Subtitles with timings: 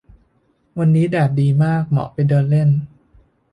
[0.77, 2.69] วันนี้แดดดีมาก เหมาะไปเดินเล่น